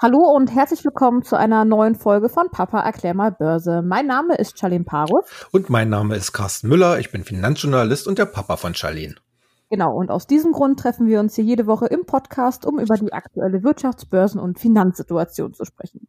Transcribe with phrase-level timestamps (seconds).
[0.00, 3.82] Hallo und herzlich willkommen zu einer neuen Folge von Papa erklär mal Börse.
[3.82, 5.24] Mein Name ist Charlene Parus.
[5.50, 7.00] Und mein Name ist Carsten Müller.
[7.00, 9.16] Ich bin Finanzjournalist und der Papa von Charlene.
[9.70, 12.94] Genau, und aus diesem Grund treffen wir uns hier jede Woche im Podcast, um über
[12.94, 16.06] die aktuelle Wirtschafts-, Börsen- und Finanzsituation zu sprechen.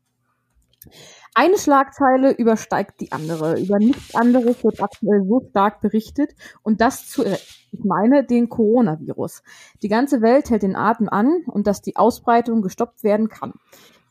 [1.34, 3.60] Eine Schlagzeile übersteigt die andere.
[3.60, 6.32] Über nichts anderes wird aktuell so stark berichtet
[6.64, 9.44] und das zu, ich meine, den Coronavirus.
[9.82, 13.54] Die ganze Welt hält den Atem an und dass die Ausbreitung gestoppt werden kann.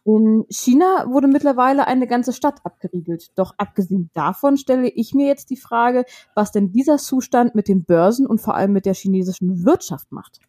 [0.05, 3.31] In China wurde mittlerweile eine ganze Stadt abgeriegelt.
[3.37, 6.05] Doch abgesehen davon stelle ich mir jetzt die Frage,
[6.35, 10.41] was denn dieser Zustand mit den Börsen und vor allem mit der chinesischen Wirtschaft macht.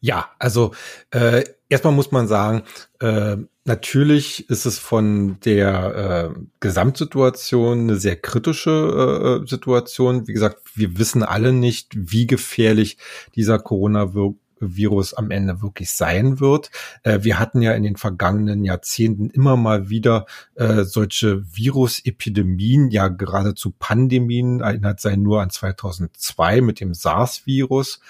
[0.00, 0.72] Ja, also
[1.10, 2.62] äh, erstmal muss man sagen,
[3.00, 10.28] äh, natürlich ist es von der äh, Gesamtsituation eine sehr kritische äh, Situation.
[10.28, 12.98] Wie gesagt, wir wissen alle nicht, wie gefährlich
[13.34, 16.70] dieser Coronavirus Virus am Ende wirklich sein wird.
[17.02, 23.08] Äh, wir hatten ja in den vergangenen Jahrzehnten immer mal wieder äh, solche Virusepidemien, ja
[23.08, 28.00] geradezu Pandemien, erinnert sein nur an 2002 mit dem SARS-Virus.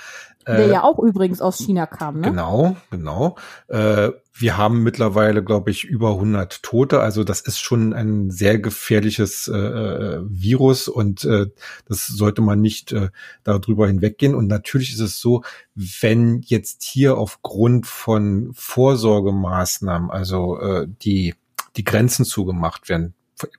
[0.47, 2.29] Der äh, ja auch übrigens aus China kam, ne?
[2.29, 3.37] Genau, genau.
[3.69, 7.01] Äh, wir haben mittlerweile, glaube ich, über 100 Tote.
[7.01, 11.47] Also das ist schon ein sehr gefährliches äh, äh, Virus und äh,
[11.87, 13.11] das sollte man nicht äh,
[13.45, 14.35] darüber hinweggehen.
[14.35, 15.43] Und natürlich ist es so,
[15.75, 21.35] wenn jetzt hier aufgrund von Vorsorgemaßnahmen, also äh, die
[21.77, 23.15] die Grenzen zugemacht werden,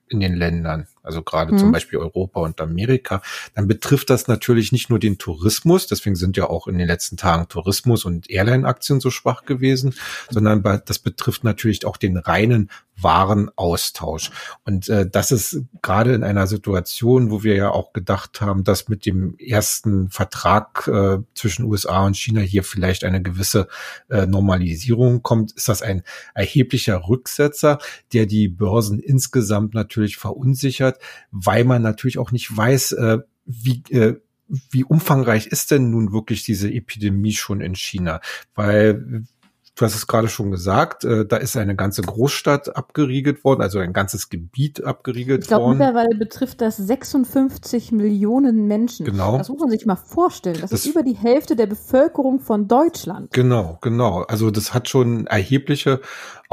[0.08, 1.58] in den Ländern, also gerade mhm.
[1.60, 3.22] zum Beispiel Europa und Amerika,
[3.56, 7.18] dann betrifft das natürlich nicht nur den Tourismus, deswegen sind ja auch in den letzten
[7.18, 9.94] Tagen Tourismus und Airline-Aktien so schwach gewesen,
[10.30, 14.32] sondern das betrifft natürlich auch den reinen Warenaustausch.
[14.66, 18.88] Und äh, das ist gerade in einer Situation, wo wir ja auch gedacht haben, dass
[18.88, 23.68] mit dem ersten Vertrag äh, zwischen USA und China hier vielleicht eine gewisse
[24.10, 27.80] äh, Normalisierung kommt, ist das ein erheblicher Rücksetzer,
[28.14, 31.00] der die Börsen insgesamt natürlich verunsichert,
[31.32, 34.20] weil man natürlich auch nicht weiß, äh, wie äh,
[34.70, 38.22] wie umfangreich ist denn nun wirklich diese Epidemie schon in China?
[38.54, 39.26] Weil
[39.76, 43.80] Du hast es gerade schon gesagt, äh, da ist eine ganze Großstadt abgeriegelt worden, also
[43.80, 45.80] ein ganzes Gebiet abgeriegelt ich glaub, worden.
[45.80, 49.04] Mittlerweile betrifft das 56 Millionen Menschen.
[49.04, 49.36] Genau.
[49.40, 50.58] Das muss man sich mal vorstellen.
[50.62, 53.32] Das, das ist über die Hälfte der Bevölkerung von Deutschland.
[53.32, 54.22] Genau, genau.
[54.22, 56.02] Also das hat schon erhebliche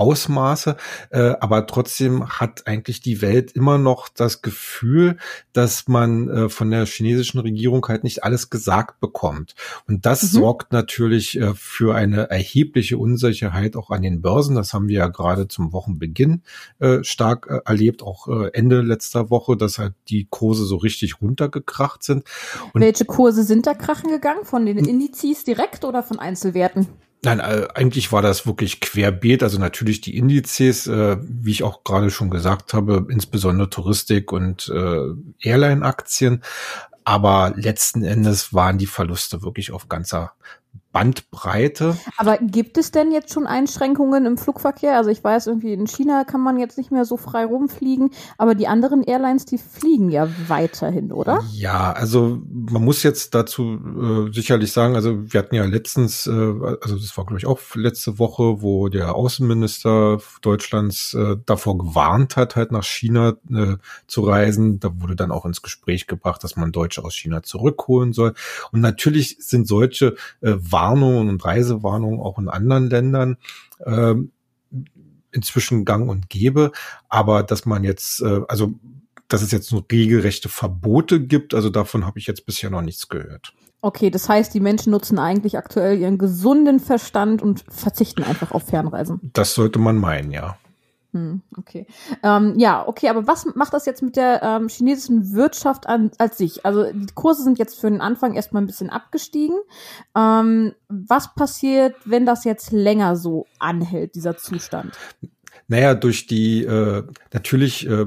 [0.01, 0.77] Ausmaße,
[1.11, 5.19] äh, aber trotzdem hat eigentlich die Welt immer noch das Gefühl,
[5.53, 9.55] dass man äh, von der chinesischen Regierung halt nicht alles gesagt bekommt.
[9.87, 10.27] Und das mhm.
[10.29, 14.57] sorgt natürlich äh, für eine erhebliche Unsicherheit auch an den Börsen.
[14.57, 16.43] Das haben wir ja gerade zum Wochenbeginn
[16.79, 21.21] äh, stark äh, erlebt, auch äh, Ende letzter Woche, dass halt die Kurse so richtig
[21.21, 22.25] runtergekracht sind.
[22.73, 24.45] Und Welche Kurse sind da krachen gegangen?
[24.45, 26.89] Von den Indizes direkt oder von Einzelwerten?
[27.23, 29.43] Nein, äh, eigentlich war das wirklich querbeet.
[29.43, 34.73] Also natürlich die Indizes, äh, wie ich auch gerade schon gesagt habe, insbesondere Touristik und
[34.75, 35.09] äh,
[35.41, 36.43] Airline-Aktien.
[37.05, 40.33] Aber letzten Endes waren die Verluste wirklich auf ganzer
[40.93, 41.97] Bandbreite.
[42.17, 44.97] Aber gibt es denn jetzt schon Einschränkungen im Flugverkehr?
[44.97, 48.57] Also ich weiß irgendwie, in China kann man jetzt nicht mehr so frei rumfliegen, aber
[48.57, 51.45] die anderen Airlines, die fliegen ja weiterhin, oder?
[51.53, 53.79] Ja, also man muss jetzt dazu
[54.29, 57.61] äh, sicherlich sagen, also wir hatten ja letztens, äh, also das war glaube ich auch
[57.75, 63.77] letzte Woche, wo der Außenminister Deutschlands äh, davor gewarnt hat, halt nach China äh,
[64.09, 64.81] zu reisen.
[64.81, 68.35] Da wurde dann auch ins Gespräch gebracht, dass man Deutsche aus China zurückholen soll.
[68.73, 73.37] Und natürlich sind solche äh, Warnungen und Reisewarnungen auch in anderen Ländern
[73.85, 74.15] äh,
[75.33, 76.73] inzwischen gang und gäbe.
[77.09, 78.73] Aber dass man jetzt, äh, also
[79.29, 83.09] dass es jetzt nur regelrechte Verbote gibt, also davon habe ich jetzt bisher noch nichts
[83.09, 83.53] gehört.
[83.83, 88.65] Okay, das heißt, die Menschen nutzen eigentlich aktuell ihren gesunden Verstand und verzichten einfach auf
[88.65, 89.31] Fernreisen.
[89.33, 90.59] Das sollte man meinen, ja.
[91.13, 91.87] Hm, okay.
[92.23, 96.39] Ähm, ja, okay, aber was macht das jetzt mit der ähm, chinesischen Wirtschaft an, als
[96.39, 96.65] sich?
[96.65, 99.59] Also die Kurse sind jetzt für den Anfang erstmal ein bisschen abgestiegen.
[100.17, 104.97] Ähm, was passiert, wenn das jetzt länger so anhält, dieser Zustand?
[105.67, 108.07] Naja, durch die äh, natürlich äh,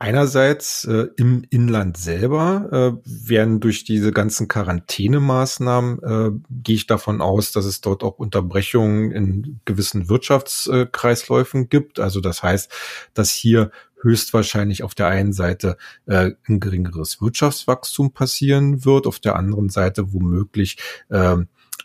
[0.00, 2.68] Einerseits äh, im Inland selber
[3.04, 8.18] äh, werden durch diese ganzen Quarantänemaßnahmen, äh, gehe ich davon aus, dass es dort auch
[8.18, 12.00] Unterbrechungen in gewissen Wirtschaftskreisläufen gibt.
[12.00, 12.72] Also das heißt,
[13.14, 13.70] dass hier
[14.02, 15.76] höchstwahrscheinlich auf der einen Seite
[16.06, 20.76] äh, ein geringeres Wirtschaftswachstum passieren wird, auf der anderen Seite womöglich
[21.08, 21.36] äh,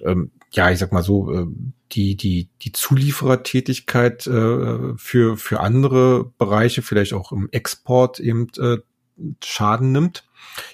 [0.03, 1.47] ähm, ja, ich sag mal so, äh,
[1.91, 8.77] die, die, die Zulieferertätigkeit äh, für, für andere Bereiche, vielleicht auch im Export eben äh,
[9.43, 10.27] Schaden nimmt.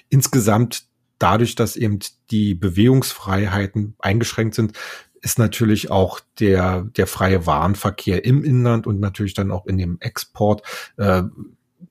[0.08, 0.84] Insgesamt
[1.18, 1.98] dadurch, dass eben
[2.30, 4.72] die Bewegungsfreiheiten eingeschränkt sind,
[5.22, 9.98] ist natürlich auch der, der freie Warenverkehr im Inland und natürlich dann auch in dem
[10.00, 10.62] Export
[10.98, 11.22] äh,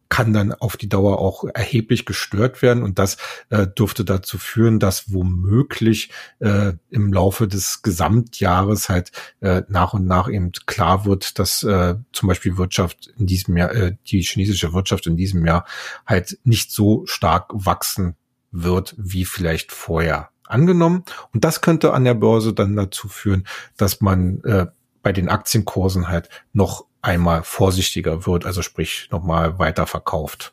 [0.10, 3.18] kann dann auf die Dauer auch erheblich gestört werden und das
[3.50, 9.12] äh, dürfte dazu führen, dass womöglich äh, im Laufe des Gesamtjahres halt
[9.42, 13.74] äh, nach und nach eben klar wird, dass äh, zum Beispiel Wirtschaft in diesem Jahr,
[13.74, 15.66] äh, die chinesische Wirtschaft in diesem Jahr
[16.06, 18.16] halt nicht so stark wachsen
[18.52, 21.04] wird wie vielleicht vorher angenommen.
[21.34, 23.48] Und das könnte an der Börse dann dazu führen,
[23.78, 24.68] dass man äh,
[25.06, 30.52] bei den Aktienkursen halt noch einmal vorsichtiger wird, also sprich nochmal weiter verkauft.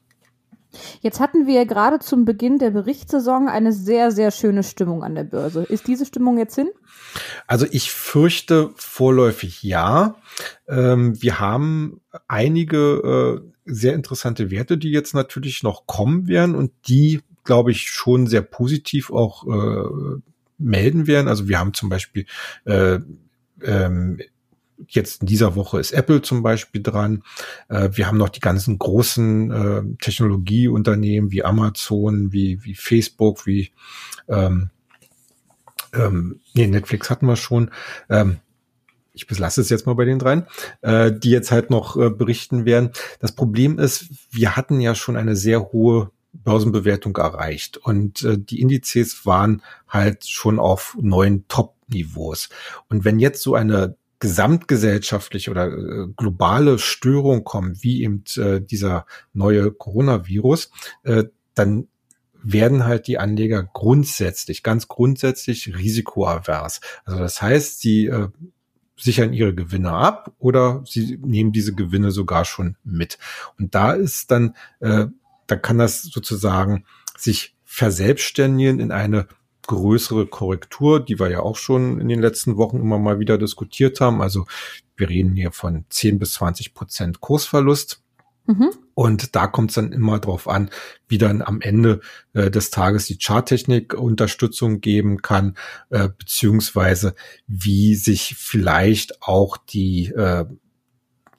[1.00, 5.24] Jetzt hatten wir gerade zum Beginn der Berichtssaison eine sehr, sehr schöne Stimmung an der
[5.24, 5.62] Börse.
[5.62, 6.68] Ist diese Stimmung jetzt hin?
[7.46, 10.16] Also ich fürchte vorläufig ja.
[10.68, 16.72] Ähm, wir haben einige äh, sehr interessante Werte, die jetzt natürlich noch kommen werden und
[16.88, 20.20] die, glaube ich, schon sehr positiv auch äh,
[20.58, 21.28] melden werden.
[21.28, 22.26] Also wir haben zum Beispiel
[22.66, 22.98] äh,
[23.64, 24.20] ähm,
[24.88, 27.22] jetzt in dieser Woche ist Apple zum Beispiel dran.
[27.68, 33.70] Äh, wir haben noch die ganzen großen äh, Technologieunternehmen wie Amazon, wie, wie Facebook, wie
[34.28, 34.70] ähm,
[35.94, 37.70] ähm, nee, Netflix hatten wir schon.
[38.08, 38.38] Ähm,
[39.14, 40.46] ich lasse es jetzt mal bei den dreien,
[40.80, 42.90] äh, die jetzt halt noch äh, berichten werden.
[43.20, 48.60] Das Problem ist, wir hatten ja schon eine sehr hohe Börsenbewertung erreicht und äh, die
[48.60, 52.48] Indizes waren halt schon auf neuen Top-Niveaus.
[52.88, 59.04] Und wenn jetzt so eine gesamtgesellschaftliche oder äh, globale Störung kommen, wie eben äh, dieser
[59.32, 60.70] neue Coronavirus,
[61.02, 61.24] äh,
[61.54, 61.88] dann
[62.40, 66.80] werden halt die Anleger grundsätzlich, ganz grundsätzlich risikoavers.
[67.04, 68.10] Also das heißt, sie
[68.96, 73.18] sichern ihre Gewinne ab oder sie nehmen diese Gewinne sogar schon mit.
[73.60, 76.84] Und da ist dann, da kann das sozusagen
[77.16, 79.28] sich verselbstständigen in eine
[79.66, 84.00] größere Korrektur, die wir ja auch schon in den letzten Wochen immer mal wieder diskutiert
[84.00, 84.20] haben.
[84.20, 84.46] Also
[84.96, 88.02] wir reden hier von 10 bis 20 Prozent Kursverlust.
[88.46, 88.70] Mhm.
[88.94, 90.70] Und da kommt es dann immer drauf an,
[91.08, 92.00] wie dann am Ende
[92.32, 95.56] äh, des Tages die Charttechnik Unterstützung geben kann,
[95.90, 97.14] äh, beziehungsweise
[97.46, 100.44] wie sich vielleicht auch die äh,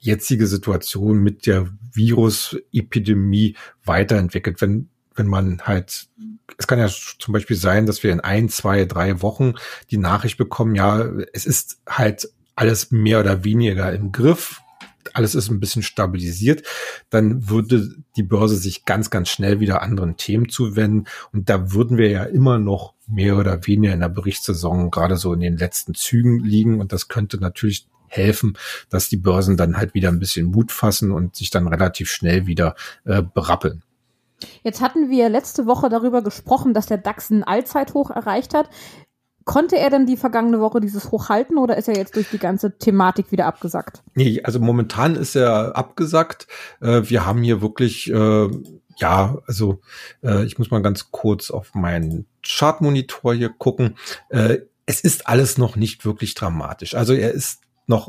[0.00, 4.60] jetzige Situation mit der Virusepidemie weiterentwickelt.
[4.60, 6.08] Wenn wenn man halt,
[6.58, 9.54] es kann ja zum Beispiel sein, dass wir in ein, zwei, drei Wochen
[9.90, 14.60] die Nachricht bekommen, ja, es ist halt alles mehr oder weniger im Griff,
[15.12, 16.66] alles ist ein bisschen stabilisiert,
[17.10, 21.06] dann würde die Börse sich ganz, ganz schnell wieder anderen Themen zuwenden.
[21.32, 25.32] Und da würden wir ja immer noch mehr oder weniger in der Berichtssaison gerade so
[25.32, 26.80] in den letzten Zügen liegen.
[26.80, 28.56] Und das könnte natürlich helfen,
[28.88, 32.46] dass die Börsen dann halt wieder ein bisschen Mut fassen und sich dann relativ schnell
[32.46, 32.74] wieder
[33.04, 33.82] äh, berappeln.
[34.62, 38.68] Jetzt hatten wir letzte Woche darüber gesprochen, dass der DAX ein Allzeithoch erreicht hat.
[39.44, 42.38] Konnte er denn die vergangene Woche dieses Hoch halten oder ist er jetzt durch die
[42.38, 44.02] ganze Thematik wieder abgesackt?
[44.14, 46.46] Nee, also momentan ist er abgesackt.
[46.80, 48.48] Äh, wir haben hier wirklich, äh,
[48.96, 49.80] ja, also
[50.22, 53.96] äh, ich muss mal ganz kurz auf meinen Chartmonitor hier gucken.
[54.86, 56.94] Es ist alles noch nicht wirklich dramatisch.
[56.94, 58.08] Also er ist noch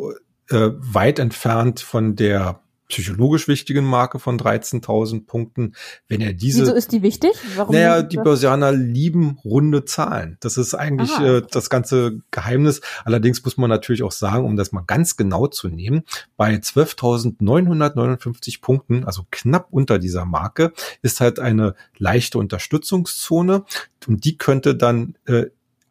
[0.49, 5.73] weit entfernt von der psychologisch wichtigen Marke von 13.000 Punkten.
[6.07, 7.31] Wenn er diese, wieso ist die wichtig?
[7.55, 10.37] Warum naja, die Börsianer lieben runde Zahlen.
[10.39, 11.37] Das ist eigentlich Aha.
[11.37, 12.81] äh, das ganze Geheimnis.
[13.03, 16.03] Allerdings muss man natürlich auch sagen, um das mal ganz genau zu nehmen,
[16.37, 23.65] bei 12.959 Punkten, also knapp unter dieser Marke, ist halt eine leichte Unterstützungszone
[24.07, 25.45] und die könnte dann äh,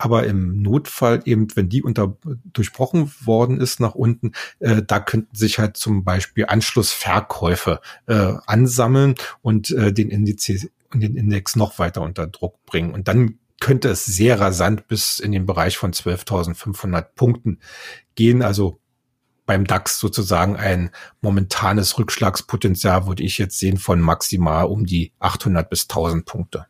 [0.04, 5.34] aber im Notfall eben, wenn die unter durchbrochen worden ist nach unten, äh, da könnten
[5.34, 12.02] sich halt zum Beispiel Anschlussverkäufe äh, ansammeln und äh, den Index, den Index noch weiter
[12.02, 12.92] unter Druck bringen.
[12.92, 17.60] Und dann könnte es sehr rasant bis in den Bereich von 12.500 Punkten
[18.14, 18.42] gehen.
[18.42, 18.78] Also
[19.46, 20.90] beim DAX sozusagen ein
[21.22, 26.66] momentanes Rückschlagspotenzial würde ich jetzt sehen von maximal um die 800 bis 1000 Punkte.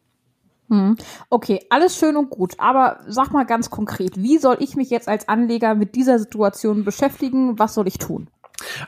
[0.74, 0.96] Hm.
[1.30, 2.54] Okay, alles schön und gut.
[2.58, 6.84] Aber sag mal ganz konkret, wie soll ich mich jetzt als Anleger mit dieser Situation
[6.84, 7.58] beschäftigen?
[7.60, 8.28] Was soll ich tun?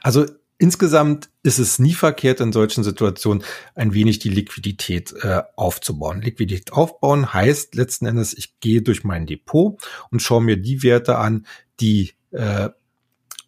[0.02, 0.26] Also
[0.58, 3.44] insgesamt ist es nie verkehrt, in solchen Situationen
[3.76, 6.22] ein wenig die Liquidität äh, aufzubauen.
[6.22, 11.18] Liquidität aufbauen heißt letzten Endes, ich gehe durch mein Depot und schaue mir die Werte
[11.18, 11.46] an,
[11.78, 12.70] die äh,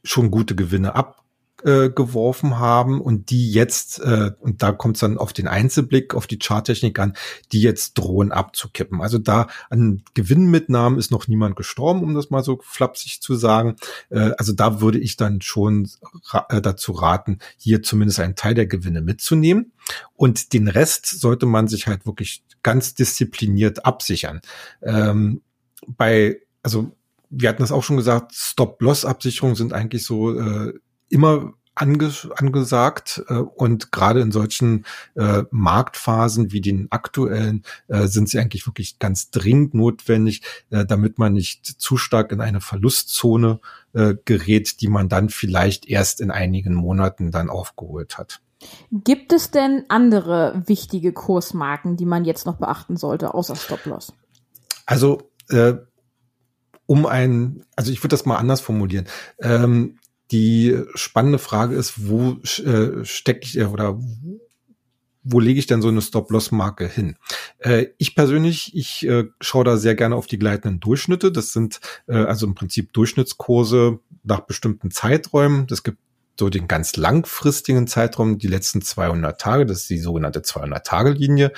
[0.04, 1.24] schon gute Gewinne ab
[1.64, 6.14] äh, geworfen haben und die jetzt, äh, und da kommt es dann auf den Einzelblick,
[6.14, 7.14] auf die Charttechnik an,
[7.52, 9.00] die jetzt drohen abzukippen.
[9.00, 13.76] Also da an Gewinnmitnahmen ist noch niemand gestorben, um das mal so flapsig zu sagen.
[14.10, 15.88] Äh, also da würde ich dann schon
[16.30, 19.72] ra äh, dazu raten, hier zumindest einen Teil der Gewinne mitzunehmen.
[20.14, 24.40] Und den Rest sollte man sich halt wirklich ganz diszipliniert absichern.
[24.82, 25.42] Ähm,
[25.86, 26.92] bei, also
[27.30, 30.72] wir hatten das auch schon gesagt, Stop-Loss-Absicherungen sind eigentlich so äh,
[31.08, 34.84] immer anges angesagt äh, und gerade in solchen
[35.14, 41.18] äh, Marktphasen wie den aktuellen äh, sind sie eigentlich wirklich ganz dringend notwendig, äh, damit
[41.18, 43.60] man nicht zu stark in eine Verlustzone
[43.92, 48.40] äh, gerät, die man dann vielleicht erst in einigen Monaten dann aufgeholt hat.
[48.90, 54.12] Gibt es denn andere wichtige Kursmarken, die man jetzt noch beachten sollte, außer Stop-Loss?
[54.84, 55.74] Also äh,
[56.86, 59.06] um ein, also ich würde das mal anders formulieren.
[59.40, 59.98] Ähm,
[60.30, 63.98] die spannende Frage ist, wo äh, stecke ich äh, oder
[65.30, 67.16] wo lege ich denn so eine Stop-Loss-Marke hin?
[67.58, 71.32] Äh, ich persönlich, ich äh, schaue da sehr gerne auf die gleitenden Durchschnitte.
[71.32, 75.66] Das sind äh, also im Prinzip Durchschnittskurse nach bestimmten Zeiträumen.
[75.70, 75.98] Es gibt
[76.38, 81.52] so den ganz langfristigen Zeitraum, die letzten 200 Tage, das ist die sogenannte 200-Tage-Linie.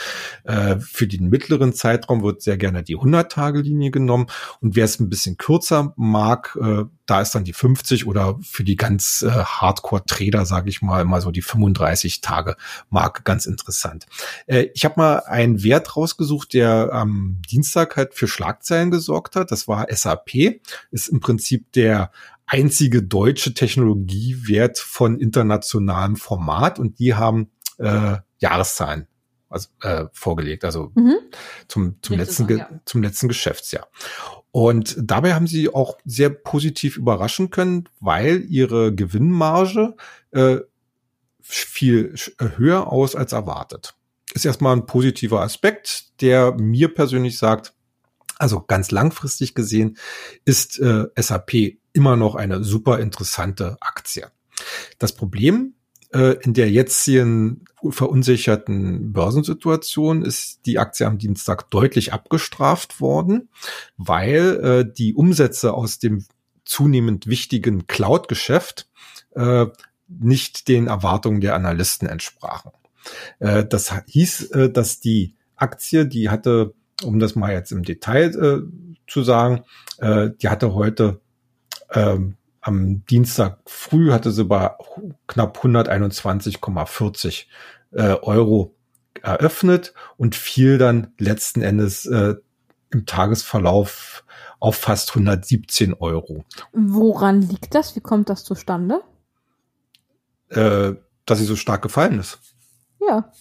[0.44, 4.26] Äh, für den mittleren Zeitraum wird sehr gerne die 100-Tage-Linie genommen.
[4.60, 8.64] Und wer es ein bisschen kürzer mag, äh, da ist dann die 50 oder für
[8.64, 14.06] die ganz äh, Hardcore-Trader, sage ich mal, immer so die 35-Tage-Marke ganz interessant.
[14.46, 19.50] Äh, ich habe mal einen Wert rausgesucht, der am Dienstag halt für Schlagzeilen gesorgt hat.
[19.50, 20.60] Das war SAP,
[20.90, 22.12] ist im Prinzip der
[22.50, 29.07] einzige deutsche Technologiewert von internationalem Format und die haben äh, Jahreszahlen
[29.49, 31.14] also, äh, vorgelegt, also mhm.
[31.69, 32.69] zum, zum, letzten, an, ja.
[32.85, 33.88] zum letzten Geschäftsjahr.
[34.50, 39.95] Und dabei haben sie auch sehr positiv überraschen können, weil ihre Gewinnmarge
[40.33, 40.59] äh,
[41.40, 42.16] viel
[42.57, 43.95] höher aus als erwartet.
[44.35, 47.75] Ist erstmal ein positiver Aspekt, der mir persönlich sagt,
[48.40, 49.97] also ganz langfristig gesehen
[50.44, 54.26] ist äh, SAP immer noch eine super interessante Aktie.
[54.99, 55.75] Das Problem
[56.12, 63.49] äh, in der jetzigen verunsicherten Börsensituation ist die Aktie am Dienstag deutlich abgestraft worden,
[63.97, 66.25] weil äh, die Umsätze aus dem
[66.64, 68.88] zunehmend wichtigen Cloud-Geschäft
[69.35, 69.66] äh,
[70.09, 72.73] nicht den Erwartungen der Analysten entsprachen.
[73.38, 78.35] Äh, das hieß, äh, dass die Aktie, die hatte, um das mal jetzt im Detail
[78.35, 78.61] äh,
[79.07, 79.64] zu sagen,
[79.99, 81.21] äh, die hatte heute
[81.92, 84.71] ähm, am Dienstag früh hatte sie bei
[85.26, 87.47] knapp 121,40
[87.92, 88.75] äh, Euro
[89.23, 92.35] eröffnet und fiel dann letzten Endes äh,
[92.90, 94.25] im Tagesverlauf
[94.59, 96.45] auf fast 117 Euro.
[96.73, 97.97] Woran liegt das?
[97.97, 99.02] Wie kommt das zustande?
[100.49, 102.38] Äh, dass sie so stark gefallen ist.
[103.00, 103.33] Ja.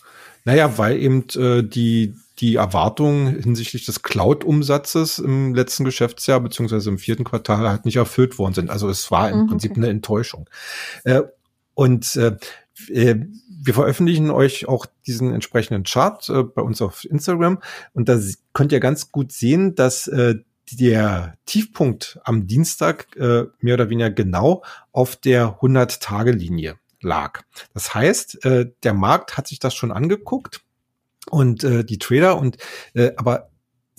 [0.45, 6.97] Naja, weil eben äh, die die Erwartungen hinsichtlich des Cloud-Umsatzes im letzten Geschäftsjahr beziehungsweise im
[6.97, 8.69] vierten Quartal halt nicht erfüllt worden sind.
[8.69, 10.49] Also es war im mhm, Prinzip eine Enttäuschung.
[11.03, 11.21] Äh,
[11.73, 12.37] und äh,
[12.89, 13.15] äh,
[13.61, 17.59] wir veröffentlichen euch auch diesen entsprechenden Chart äh, bei uns auf Instagram
[17.93, 18.19] und da
[18.53, 20.35] könnt ihr ganz gut sehen, dass äh,
[20.71, 27.41] der Tiefpunkt am Dienstag äh, mehr oder weniger genau auf der 100-Tage-Linie lag.
[27.73, 30.61] Das heißt, äh, der Markt hat sich das schon angeguckt
[31.29, 32.57] und äh, die Trader und
[32.93, 33.49] äh, aber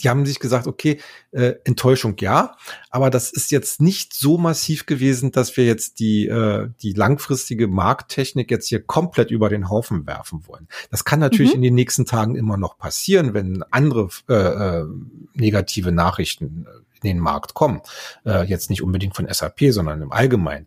[0.02, 1.00] die haben sich gesagt, okay,
[1.32, 2.56] äh, Enttäuschung ja,
[2.90, 7.68] aber das ist jetzt nicht so massiv gewesen, dass wir jetzt die, äh, die langfristige
[7.68, 10.68] Markttechnik jetzt hier komplett über den Haufen werfen wollen.
[10.90, 11.56] Das kann natürlich mhm.
[11.56, 14.86] in den nächsten Tagen immer noch passieren, wenn andere äh, äh,
[15.34, 16.66] negative Nachrichten
[17.02, 17.80] in den Markt kommen.
[18.24, 20.66] Äh, jetzt nicht unbedingt von SAP, sondern im Allgemeinen.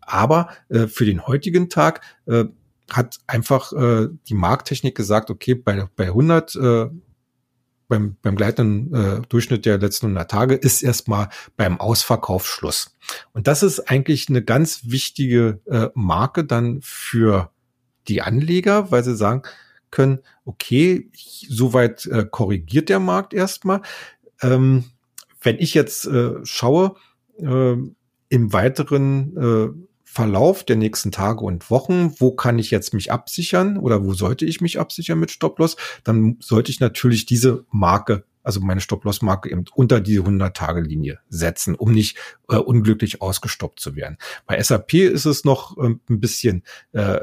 [0.00, 2.44] Aber äh, für den heutigen Tag äh,
[2.90, 6.86] hat einfach äh, die Markttechnik gesagt, okay, bei, bei 100, äh,
[7.88, 12.96] beim, beim gleitenden äh, Durchschnitt der letzten 100 Tage ist erstmal beim Ausverkauf Schluss.
[13.32, 17.50] Und das ist eigentlich eine ganz wichtige äh, Marke dann für
[18.08, 19.42] die Anleger, weil sie sagen
[19.90, 23.80] können, okay, soweit äh, korrigiert der Markt erstmal.
[24.42, 24.84] Ähm,
[25.40, 26.96] wenn ich jetzt äh, schaue,
[27.38, 27.76] äh,
[28.28, 33.76] im weiteren äh, Verlauf der nächsten Tage und Wochen, wo kann ich jetzt mich absichern
[33.76, 38.60] oder wo sollte ich mich absichern mit Stop-Loss, dann sollte ich natürlich diese Marke, also
[38.60, 42.16] meine Stop-Loss-Marke eben unter die 100-Tage-Linie setzen, um nicht
[42.48, 44.16] äh, unglücklich ausgestoppt zu werden.
[44.46, 47.18] Bei SAP ist es noch äh, ein bisschen äh,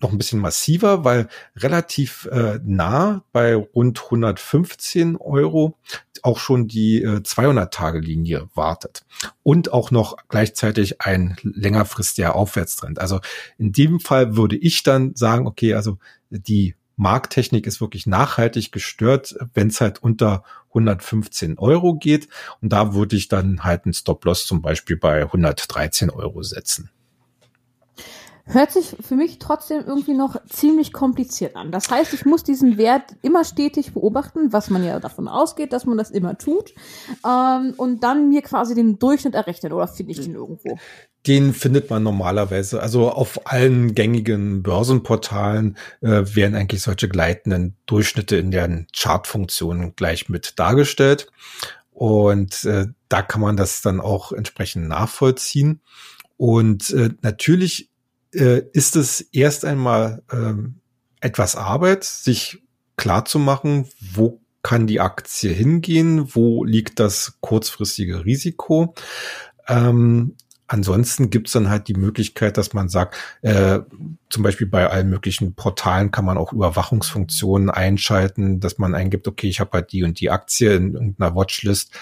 [0.00, 5.76] noch ein bisschen massiver, weil relativ äh, nah bei rund 115 Euro
[6.22, 9.04] auch schon die äh, 200-Tage-Linie wartet
[9.42, 12.98] und auch noch gleichzeitig ein längerfristiger Aufwärtstrend.
[12.98, 13.20] Also
[13.56, 15.98] in dem Fall würde ich dann sagen, okay, also
[16.30, 22.28] die Markttechnik ist wirklich nachhaltig gestört, wenn es halt unter 115 Euro geht.
[22.60, 26.90] Und da würde ich dann halt einen Stop-Loss zum Beispiel bei 113 Euro setzen.
[28.48, 31.70] Hört sich für mich trotzdem irgendwie noch ziemlich kompliziert an.
[31.70, 35.84] Das heißt, ich muss diesen Wert immer stetig beobachten, was man ja davon ausgeht, dass
[35.84, 36.74] man das immer tut,
[37.26, 40.78] ähm, und dann mir quasi den Durchschnitt errechnen oder finde ich den irgendwo?
[41.26, 48.36] Den findet man normalerweise, also auf allen gängigen Börsenportalen äh, werden eigentlich solche gleitenden Durchschnitte
[48.36, 51.30] in deren Chartfunktionen gleich mit dargestellt.
[51.92, 55.80] Und äh, da kann man das dann auch entsprechend nachvollziehen.
[56.36, 57.90] Und äh, natürlich
[58.34, 60.80] äh, ist es erst einmal ähm,
[61.20, 62.62] etwas Arbeit, sich
[62.96, 68.94] klar zu machen, wo kann die Aktie hingehen, wo liegt das kurzfristige Risiko.
[69.68, 73.80] Ähm, ansonsten gibt's dann halt die Möglichkeit, dass man sagt, äh,
[74.28, 79.48] zum Beispiel bei allen möglichen Portalen kann man auch Überwachungsfunktionen einschalten, dass man eingibt, okay,
[79.48, 81.92] ich habe halt die und die Aktie in irgendeiner Watchlist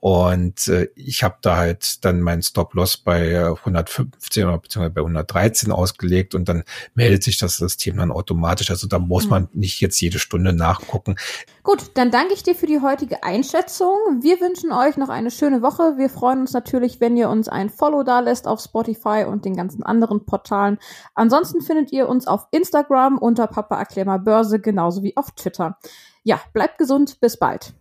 [0.00, 5.72] und äh, ich habe da halt dann meinen Stop-Loss bei 115 oder beziehungsweise bei 113
[5.72, 8.70] ausgelegt und dann meldet sich das System dann automatisch.
[8.70, 9.30] Also da muss mhm.
[9.30, 11.16] man nicht jetzt jede Stunde nachgucken.
[11.62, 13.96] Gut, dann danke ich dir für die heutige Einschätzung.
[14.20, 15.94] Wir wünschen euch noch eine schöne Woche.
[15.96, 19.56] Wir freuen uns natürlich, wenn ihr uns ein Follow da lässt auf Spotify und den
[19.56, 20.78] ganzen anderen Portalen.
[21.14, 25.78] Ansonsten findet ihr uns auf Instagram unter Papa Erklär mal Börse, genauso wie auf Twitter.
[26.22, 27.74] Ja, bleibt gesund, bis bald.